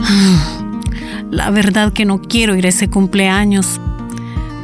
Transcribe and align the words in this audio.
La 1.30 1.50
verdad 1.50 1.92
que 1.92 2.04
no 2.04 2.20
quiero 2.20 2.54
ir 2.56 2.66
a 2.66 2.68
ese 2.68 2.88
cumpleaños. 2.88 3.80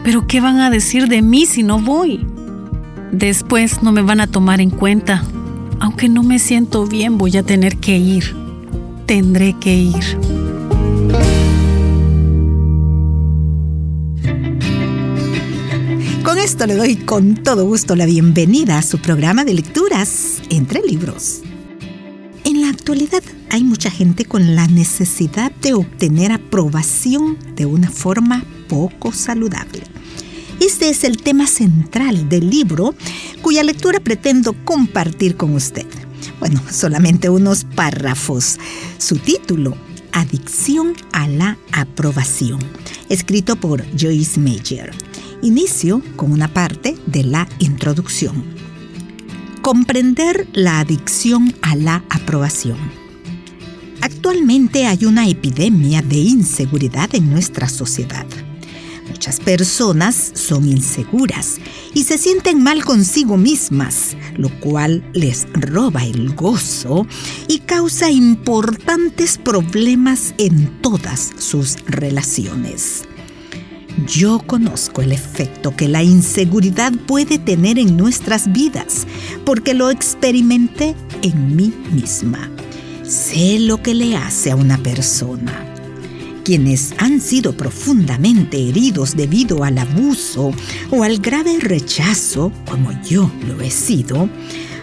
Pero 0.05 0.27
¿qué 0.27 0.41
van 0.41 0.61
a 0.61 0.71
decir 0.71 1.09
de 1.09 1.23
mí 1.23 1.47
si 1.47 1.63
no 1.63 1.79
voy? 1.79 2.27
Después 3.13 3.83
no 3.83 3.93
me 3.93 4.03
van 4.03 4.21
a 4.21 4.27
tomar 4.27 4.61
en 4.61 4.71
cuenta. 4.71 5.25
Aunque 5.81 6.09
no 6.09 6.23
me 6.23 6.39
siento 6.39 6.87
bien, 6.87 7.19
voy 7.19 7.37
a 7.37 7.43
tener 7.43 7.79
que 7.79 7.99
ir. 7.99 8.37
Tendré 9.07 9.57
que 9.59 9.75
ir. 9.75 10.19
Con 16.23 16.39
esto 16.39 16.67
le 16.67 16.77
doy 16.77 16.97
con 16.97 17.35
todo 17.35 17.65
gusto 17.65 17.97
la 17.97 18.07
bienvenida 18.07 18.79
a 18.79 18.83
su 18.83 18.99
programa 18.99 19.45
de 19.45 19.55
lecturas 19.55 20.41
entre 20.49 20.81
libros. 20.83 21.43
La 22.71 22.77
actualidad 22.77 23.25
hay 23.51 23.65
mucha 23.65 23.91
gente 23.91 24.25
con 24.25 24.55
la 24.55 24.69
necesidad 24.69 25.51
de 25.61 25.75
obtener 25.75 26.31
aprobación 26.31 27.37
de 27.57 27.67
una 27.67 27.91
forma 27.91 28.45
poco 28.69 29.11
saludable. 29.11 29.83
Este 30.61 30.89
es 30.89 31.03
el 31.03 31.17
tema 31.17 31.49
central 31.49 32.29
del 32.29 32.49
libro 32.49 32.95
cuya 33.43 33.65
lectura 33.65 33.99
pretendo 33.99 34.53
compartir 34.65 35.37
con 35.37 35.53
usted. 35.55 35.85
Bueno, 36.39 36.63
solamente 36.71 37.29
unos 37.29 37.65
párrafos. 37.65 38.61
Su 38.99 39.17
título, 39.17 39.77
Adicción 40.13 40.93
a 41.11 41.27
la 41.27 41.59
aprobación, 41.73 42.61
escrito 43.09 43.57
por 43.57 43.85
Joyce 43.99 44.39
Mayer. 44.39 44.93
Inicio 45.43 46.03
con 46.15 46.31
una 46.31 46.47
parte 46.47 46.97
de 47.07 47.25
la 47.25 47.49
introducción. 47.59 48.70
Comprender 49.63 50.49
la 50.55 50.81
adicción 50.81 51.55
a 51.61 51.77
la 51.77 52.03
aprobación. 52.09 52.79
Actualmente 54.01 54.87
hay 54.87 55.05
una 55.05 55.29
epidemia 55.29 56.01
de 56.01 56.17
inseguridad 56.17 57.15
en 57.15 57.31
nuestra 57.31 57.69
sociedad. 57.69 58.27
Muchas 59.11 59.39
personas 59.39 60.33
son 60.33 60.67
inseguras 60.67 61.59
y 61.93 62.05
se 62.05 62.17
sienten 62.17 62.63
mal 62.63 62.83
consigo 62.87 63.37
mismas, 63.37 64.17
lo 64.39 64.49
cual 64.61 65.05
les 65.13 65.47
roba 65.53 66.07
el 66.07 66.35
gozo 66.35 67.07
y 67.47 67.59
causa 67.59 68.11
importantes 68.11 69.37
problemas 69.37 70.35
en 70.39 70.81
todas 70.81 71.33
sus 71.37 71.77
relaciones. 71.85 73.10
Yo 74.07 74.41
conozco 74.47 75.03
el 75.03 75.13
efecto 75.13 75.75
que 75.77 75.89
la 75.89 76.03
inseguridad 76.03 76.93
puede 77.07 77.39
tener 77.39 77.79
en 77.79 77.97
nuestras 77.97 78.53
vidas 78.53 79.07
porque 79.45 79.75
lo 79.75 79.91
experimenté 79.91 80.95
en 81.23 81.57
mí 81.57 81.73
misma. 81.93 82.51
Sé 83.03 83.59
lo 83.59 83.83
que 83.83 83.95
le 83.95 84.17
hace 84.17 84.51
a 84.51 84.57
una 84.57 84.79
persona 84.79 85.71
quienes 86.51 86.95
han 86.99 87.21
sido 87.21 87.57
profundamente 87.57 88.69
heridos 88.69 89.15
debido 89.15 89.63
al 89.63 89.79
abuso 89.79 90.53
o 90.91 91.05
al 91.05 91.19
grave 91.19 91.59
rechazo, 91.61 92.51
como 92.69 92.91
yo 93.03 93.31
lo 93.47 93.61
he 93.63 93.71
sido, 93.71 94.29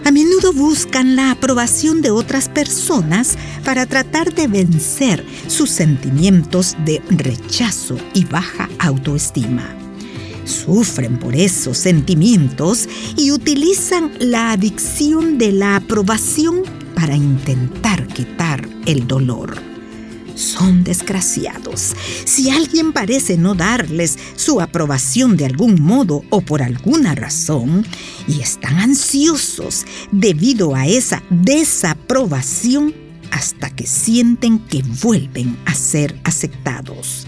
a 0.07 0.11
menudo 0.11 0.53
buscan 0.53 1.17
la 1.17 1.31
aprobación 1.31 2.01
de 2.01 2.11
otras 2.11 2.47
personas 2.47 3.37
para 3.65 3.85
tratar 3.85 4.33
de 4.33 4.47
vencer 4.47 5.25
sus 5.47 5.69
sentimientos 5.69 6.77
de 6.85 7.01
rechazo 7.09 7.97
y 8.13 8.23
baja 8.23 8.69
autoestima. 8.79 9.67
Sufren 10.45 11.19
por 11.19 11.35
esos 11.35 11.77
sentimientos 11.77 12.87
y 13.17 13.31
utilizan 13.31 14.13
la 14.21 14.51
adicción 14.53 15.37
de 15.37 15.51
la 15.51 15.75
aprobación 15.75 16.63
para 16.95 17.13
intentar 17.13 18.07
quitar 18.07 18.65
el 18.85 19.07
dolor 19.07 19.66
son 20.37 20.83
desgraciados. 20.83 21.95
Si 22.25 22.49
alguien 22.49 22.93
parece 22.93 23.37
no 23.37 23.55
darles 23.55 24.17
su 24.35 24.61
aprobación 24.61 25.35
de 25.35 25.45
algún 25.45 25.81
modo 25.81 26.23
o 26.29 26.41
por 26.41 26.61
alguna 26.61 27.15
razón, 27.15 27.85
y 28.27 28.41
están 28.41 28.77
ansiosos 28.79 29.85
debido 30.11 30.75
a 30.75 30.87
esa 30.87 31.23
desaprobación 31.29 32.93
hasta 33.31 33.69
que 33.69 33.85
sienten 33.85 34.59
que 34.59 34.83
vuelven 35.03 35.57
a 35.65 35.73
ser 35.73 36.19
aceptados. 36.23 37.27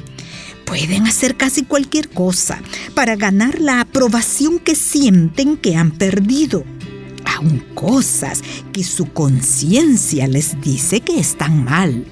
Pueden 0.65 1.07
hacer 1.07 1.35
casi 1.35 1.63
cualquier 1.63 2.09
cosa 2.09 2.61
para 2.93 3.15
ganar 3.15 3.59
la 3.59 3.81
aprobación 3.81 4.59
que 4.59 4.75
sienten 4.75 5.57
que 5.57 5.75
han 5.75 5.91
perdido 5.91 6.63
aun 7.39 7.59
cosas 7.73 8.41
que 8.73 8.83
su 8.83 9.11
conciencia 9.13 10.27
les 10.27 10.59
dice 10.61 11.01
que 11.01 11.19
están 11.19 11.63
mal. 11.63 12.05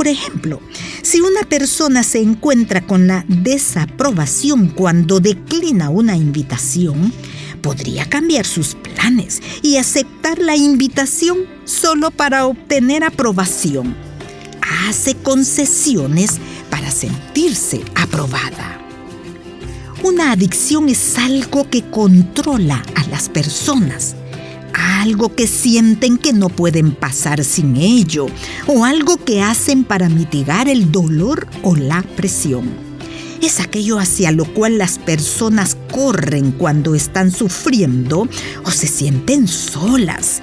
Por 0.00 0.08
ejemplo, 0.08 0.62
si 1.02 1.20
una 1.20 1.42
persona 1.42 2.02
se 2.02 2.22
encuentra 2.22 2.80
con 2.80 3.06
la 3.06 3.22
desaprobación 3.28 4.68
cuando 4.68 5.20
declina 5.20 5.90
una 5.90 6.16
invitación, 6.16 7.12
podría 7.60 8.08
cambiar 8.08 8.46
sus 8.46 8.76
planes 8.76 9.42
y 9.60 9.76
aceptar 9.76 10.38
la 10.38 10.56
invitación 10.56 11.40
solo 11.66 12.10
para 12.10 12.46
obtener 12.46 13.04
aprobación. 13.04 13.94
Hace 14.88 15.16
concesiones 15.16 16.38
para 16.70 16.90
sentirse 16.90 17.82
aprobada. 17.94 18.80
Una 20.02 20.32
adicción 20.32 20.88
es 20.88 21.18
algo 21.18 21.68
que 21.68 21.90
controla 21.90 22.82
a 22.94 23.06
las 23.08 23.28
personas 23.28 24.16
algo 24.98 25.34
que 25.34 25.46
sienten 25.46 26.18
que 26.18 26.32
no 26.32 26.48
pueden 26.48 26.92
pasar 26.94 27.44
sin 27.44 27.76
ello, 27.76 28.26
o 28.66 28.84
algo 28.84 29.16
que 29.16 29.42
hacen 29.42 29.84
para 29.84 30.08
mitigar 30.08 30.68
el 30.68 30.90
dolor 30.90 31.46
o 31.62 31.76
la 31.76 32.02
presión. 32.02 32.70
Es 33.40 33.60
aquello 33.60 33.98
hacia 33.98 34.32
lo 34.32 34.44
cual 34.44 34.76
las 34.76 34.98
personas 34.98 35.76
corren 35.90 36.52
cuando 36.52 36.94
están 36.94 37.30
sufriendo 37.30 38.28
o 38.64 38.70
se 38.70 38.86
sienten 38.86 39.48
solas 39.48 40.42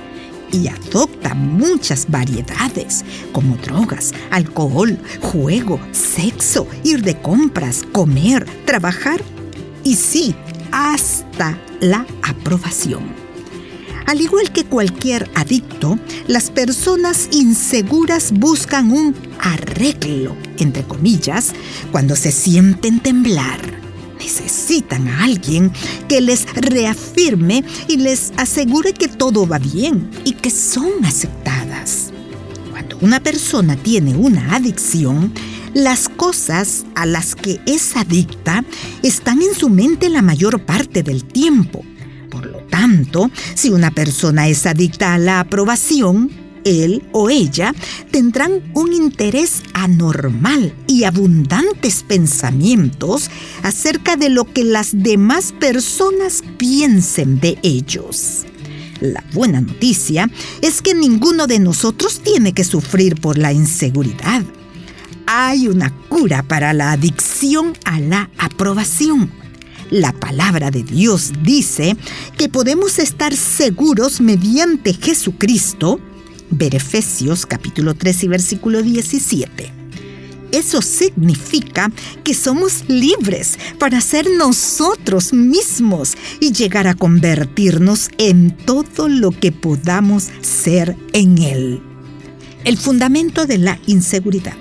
y 0.51 0.67
adoptan 0.67 1.57
muchas 1.57 2.09
variedades, 2.09 3.03
como 3.33 3.55
drogas, 3.57 4.13
alcohol, 4.31 4.97
juego, 5.21 5.79
sexo, 5.91 6.67
ir 6.83 7.03
de 7.03 7.19
compras, 7.21 7.83
comer, 7.91 8.45
trabajar 8.65 9.21
y 9.83 9.95
sí, 9.95 10.35
hasta 10.71 11.59
la 11.79 12.05
aprobación. 12.23 13.26
Al 14.07 14.21
igual 14.21 14.53
que 14.53 14.63
cualquier 14.63 15.29
adicto, 15.35 15.99
las 16.27 16.49
personas 16.49 17.27
inseguras 17.31 18.31
buscan 18.31 18.89
un 18.89 19.13
arreglo, 19.37 20.33
entre 20.59 20.83
comillas, 20.83 21.51
cuando 21.91 22.15
se 22.15 22.31
sienten 22.31 23.01
temblar. 23.01 23.59
Necesitan 24.17 25.09
a 25.09 25.25
alguien 25.25 25.73
que 26.07 26.21
les 26.21 26.45
reafirme 26.55 27.65
y 27.89 27.97
les 27.97 28.31
asegure 28.37 28.93
que 28.93 29.09
todo 29.09 29.45
va 29.45 29.59
bien 29.59 30.09
y 30.23 30.31
que 30.31 30.51
son 30.51 31.03
aceptadas. 31.03 32.13
Cuando 32.71 32.97
una 33.01 33.19
persona 33.19 33.75
tiene 33.75 34.15
una 34.15 34.55
adicción, 34.55 35.33
las 35.73 36.07
cosas 36.07 36.85
a 36.95 37.05
las 37.05 37.35
que 37.35 37.59
es 37.65 37.97
adicta 37.97 38.63
están 39.03 39.41
en 39.41 39.53
su 39.53 39.67
mente 39.67 40.07
la 40.07 40.21
mayor 40.21 40.65
parte 40.65 41.03
del 41.03 41.25
tiempo 41.25 41.83
tanto, 42.69 43.29
si 43.55 43.69
una 43.69 43.91
persona 43.91 44.47
es 44.47 44.65
adicta 44.65 45.13
a 45.13 45.17
la 45.17 45.39
aprobación, 45.39 46.31
él 46.67 47.03
o 47.13 47.29
ella 47.29 47.73
tendrán 48.11 48.61
un 48.73 48.91
interés 48.91 49.63
anormal 49.73 50.73
y 50.85 51.05
abundantes 51.05 52.03
pensamientos 52.03 53.29
acerca 53.63 54.17
de 54.17 54.29
lo 54.29 54.45
que 54.45 54.63
las 54.63 54.91
demás 54.91 55.53
personas 55.53 56.43
piensen 56.57 57.39
de 57.39 57.57
ellos. 57.63 58.45
La 58.99 59.23
buena 59.33 59.61
noticia 59.61 60.29
es 60.61 60.81
que 60.81 60.93
ninguno 60.93 61.47
de 61.47 61.59
nosotros 61.59 62.19
tiene 62.19 62.53
que 62.53 62.63
sufrir 62.63 63.15
por 63.21 63.37
la 63.37 63.53
inseguridad. 63.53 64.43
Hay 65.25 65.67
una 65.67 65.91
cura 66.09 66.43
para 66.43 66.73
la 66.73 66.91
adicción 66.91 67.73
a 67.85 67.99
la 67.99 68.29
aprobación 68.37 69.31
la 69.91 70.11
palabra 70.11 70.71
de 70.71 70.83
Dios 70.83 71.31
dice 71.43 71.95
que 72.37 72.49
podemos 72.49 72.99
estar 72.99 73.35
seguros 73.35 74.21
mediante 74.21 74.93
Jesucristo. 74.93 75.99
Ver 76.49 76.75
Efesios 76.75 77.45
capítulo 77.45 77.93
3 77.93 78.23
y 78.23 78.27
versículo 78.27 78.81
17. 78.81 79.73
Eso 80.51 80.81
significa 80.81 81.91
que 82.23 82.33
somos 82.33 82.85
libres 82.87 83.59
para 83.79 83.99
ser 83.99 84.29
nosotros 84.37 85.33
mismos 85.33 86.15
y 86.39 86.53
llegar 86.53 86.87
a 86.87 86.93
convertirnos 86.93 88.09
en 88.17 88.55
todo 88.55 89.09
lo 89.09 89.31
que 89.31 89.51
podamos 89.51 90.29
ser 90.41 90.95
en 91.11 91.37
Él. 91.39 91.81
El 92.63 92.77
fundamento 92.77 93.45
de 93.45 93.57
la 93.57 93.79
inseguridad. 93.87 94.55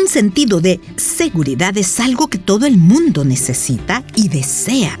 Un 0.00 0.08
sentido 0.08 0.62
de 0.62 0.80
seguridad 0.96 1.76
es 1.76 2.00
algo 2.00 2.28
que 2.28 2.38
todo 2.38 2.64
el 2.64 2.78
mundo 2.78 3.22
necesita 3.22 4.02
y 4.16 4.28
desea. 4.28 4.98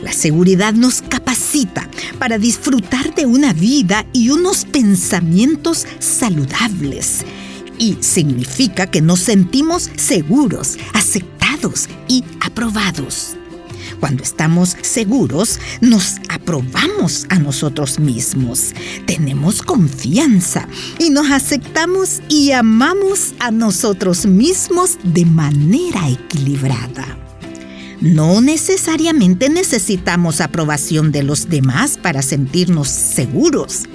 La 0.00 0.12
seguridad 0.12 0.74
nos 0.74 1.02
capacita 1.02 1.88
para 2.20 2.38
disfrutar 2.38 3.16
de 3.16 3.26
una 3.26 3.52
vida 3.52 4.06
y 4.12 4.30
unos 4.30 4.64
pensamientos 4.64 5.88
saludables. 5.98 7.24
Y 7.78 7.96
significa 7.98 8.86
que 8.86 9.00
nos 9.00 9.18
sentimos 9.18 9.90
seguros, 9.96 10.78
aceptados 10.94 11.88
y 12.06 12.22
aprobados. 12.40 13.36
Cuando 14.00 14.22
estamos 14.22 14.76
seguros, 14.82 15.58
nos 15.80 16.16
aprobamos 16.28 17.26
a 17.30 17.38
nosotros 17.38 17.98
mismos, 17.98 18.72
tenemos 19.06 19.62
confianza 19.62 20.68
y 20.98 21.10
nos 21.10 21.30
aceptamos 21.30 22.22
y 22.28 22.52
amamos 22.52 23.34
a 23.40 23.50
nosotros 23.50 24.26
mismos 24.26 24.98
de 25.02 25.24
manera 25.24 26.08
equilibrada. 26.08 27.18
No 28.00 28.40
necesariamente 28.40 29.48
necesitamos 29.48 30.40
aprobación 30.40 31.10
de 31.10 31.24
los 31.24 31.48
demás 31.48 31.98
para 31.98 32.22
sentirnos 32.22 32.88
seguros. 32.88 33.88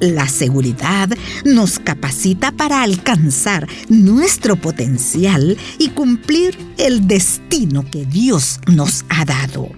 La 0.00 0.28
seguridad 0.28 1.10
nos 1.44 1.78
capacita 1.78 2.52
para 2.52 2.82
alcanzar 2.82 3.68
nuestro 3.90 4.56
potencial 4.56 5.58
y 5.78 5.88
cumplir 5.88 6.56
el 6.78 7.06
destino 7.06 7.84
que 7.90 8.06
Dios 8.06 8.60
nos 8.66 9.04
ha 9.10 9.26
dado. 9.26 9.68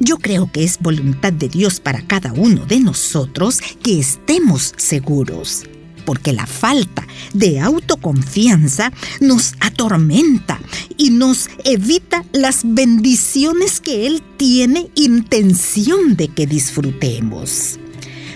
Yo 0.00 0.18
creo 0.18 0.50
que 0.52 0.64
es 0.64 0.78
voluntad 0.78 1.32
de 1.32 1.48
Dios 1.48 1.80
para 1.80 2.02
cada 2.02 2.34
uno 2.34 2.66
de 2.66 2.80
nosotros 2.80 3.60
que 3.82 3.98
estemos 3.98 4.74
seguros, 4.76 5.62
porque 6.04 6.34
la 6.34 6.46
falta 6.46 7.06
de 7.32 7.58
autoconfianza 7.58 8.92
nos 9.20 9.54
atormenta 9.60 10.60
y 10.98 11.08
nos 11.08 11.48
evita 11.64 12.22
las 12.32 12.60
bendiciones 12.64 13.80
que 13.80 14.06
Él 14.06 14.22
tiene 14.36 14.90
intención 14.94 16.16
de 16.16 16.28
que 16.28 16.46
disfrutemos. 16.46 17.78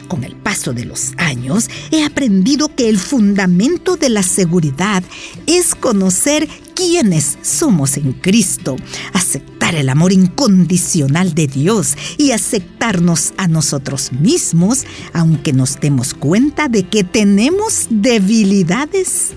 Con 0.08 0.22
el 0.22 0.36
paso 0.36 0.72
de 0.72 0.84
los 0.84 1.12
años 1.16 1.68
he 1.90 2.04
aprendido 2.04 2.74
que 2.74 2.88
el 2.88 2.98
fundamento 2.98 3.96
de 3.96 4.08
la 4.08 4.22
seguridad 4.22 5.02
es 5.46 5.74
conocer 5.74 6.48
quiénes 6.74 7.38
somos 7.42 7.96
en 7.96 8.12
Cristo, 8.12 8.76
aceptar 9.12 9.74
el 9.74 9.88
amor 9.88 10.12
incondicional 10.12 11.34
de 11.34 11.48
Dios 11.48 11.96
y 12.18 12.30
aceptarnos 12.30 13.32
a 13.36 13.48
nosotros 13.48 14.12
mismos, 14.12 14.84
aunque 15.12 15.52
nos 15.52 15.80
demos 15.80 16.14
cuenta 16.14 16.68
de 16.68 16.86
que 16.86 17.02
tenemos 17.02 17.86
debilidades 17.90 19.32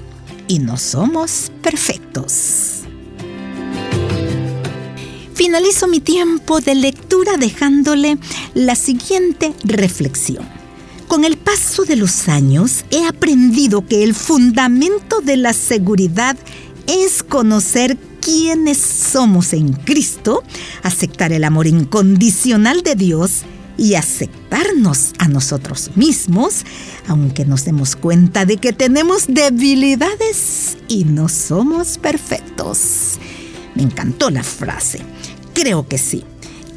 y 0.47 0.59
no 0.59 0.77
somos 0.77 1.51
perfectos. 1.63 2.83
Finalizo 5.33 5.87
mi 5.87 6.01
tiempo 6.01 6.59
de 6.59 6.75
lectura 6.75 7.37
dejándole 7.37 8.17
la 8.53 8.75
siguiente 8.75 9.53
reflexión. 9.63 10.58
Con 11.09 11.25
el 11.25 11.37
paso 11.37 11.85
de 11.85 11.95
los 11.95 12.27
años 12.27 12.85
he 12.91 13.03
aprendido 13.03 13.83
que 13.83 14.03
el 14.03 14.13
fundamento 14.13 15.21
de 15.21 15.37
la 15.37 15.53
seguridad 15.53 16.37
es 16.85 17.23
conocer 17.23 17.97
quiénes 18.21 18.77
somos 18.77 19.53
en 19.53 19.73
Cristo, 19.73 20.43
aceptar 20.83 21.33
el 21.33 21.45
amor 21.45 21.65
incondicional 21.65 22.83
de 22.83 22.93
Dios 22.93 23.41
y 23.75 23.95
aceptarnos 23.95 25.13
a 25.17 25.27
nosotros 25.27 25.89
mismos, 25.95 26.63
aunque 27.07 27.43
nos 27.43 27.65
demos 27.65 27.95
cuenta 27.95 28.45
de 28.45 28.57
que 28.57 28.71
tenemos 28.71 29.25
debilidades 29.27 30.77
y 30.87 31.05
no 31.05 31.27
somos 31.27 31.97
perfectos. 31.97 33.17
Me 33.73 33.81
encantó 33.81 34.29
la 34.29 34.43
frase. 34.43 34.99
Creo 35.55 35.87
que 35.87 35.97
sí. 35.97 36.23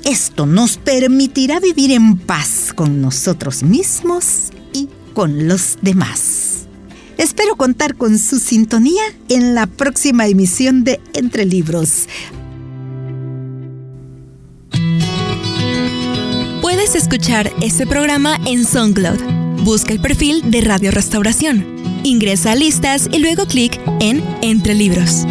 Esto 0.04 0.46
nos 0.46 0.78
permitirá 0.78 1.60
vivir 1.60 1.92
en 1.92 2.18
paz 2.18 2.72
con 2.74 3.00
nosotros 3.00 3.62
mismos 3.62 4.50
y 4.72 4.88
con 5.14 5.46
los 5.46 5.78
demás. 5.80 6.66
Espero 7.18 7.56
contar 7.56 7.94
con 7.94 8.18
su 8.18 8.38
sintonía 8.38 9.02
en 9.28 9.54
la 9.54 9.66
próxima 9.66 10.26
emisión 10.26 10.82
de 10.82 11.00
Entre 11.14 11.44
Libros. 11.44 12.08
Puedes 16.60 16.96
escuchar 16.96 17.52
este 17.60 17.86
programa 17.86 18.38
en 18.46 18.64
SoundCloud. 18.64 19.20
Busca 19.62 19.92
el 19.92 20.00
perfil 20.00 20.50
de 20.50 20.62
Radio 20.62 20.90
Restauración. 20.90 21.64
Ingresa 22.02 22.52
a 22.52 22.54
listas 22.56 23.08
y 23.12 23.18
luego 23.18 23.46
clic 23.46 23.78
en 24.00 24.24
Entre 24.42 24.74
Libros. 24.74 25.24